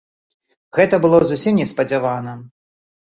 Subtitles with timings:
[0.77, 2.33] Гэта было зусім неспадзявана.